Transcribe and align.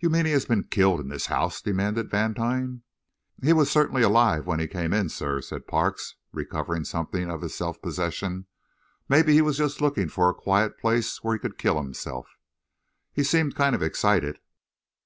"You 0.00 0.10
mean 0.10 0.26
he 0.26 0.32
has 0.32 0.44
been 0.44 0.64
killed 0.64 1.00
in 1.00 1.08
this 1.08 1.28
house?" 1.28 1.62
demanded 1.62 2.10
Vantine. 2.10 2.82
"He 3.42 3.54
was 3.54 3.70
certainly 3.70 4.02
alive 4.02 4.46
when 4.46 4.60
he 4.60 4.66
came 4.66 4.92
in, 4.92 5.08
sir," 5.08 5.40
said 5.40 5.66
Parks, 5.66 6.16
recovering 6.30 6.84
something 6.84 7.30
of 7.30 7.40
his 7.40 7.54
self 7.54 7.80
possession. 7.80 8.48
"Maybe 9.08 9.32
he 9.32 9.40
was 9.40 9.56
just 9.56 9.80
looking 9.80 10.10
for 10.10 10.28
a 10.28 10.34
quiet 10.34 10.76
place 10.76 11.24
where 11.24 11.34
he 11.34 11.38
could 11.40 11.56
kill 11.56 11.80
himself. 11.82 12.36
He 13.14 13.24
seemed 13.24 13.54
kind 13.54 13.74
of 13.74 13.82
excited." 13.82 14.40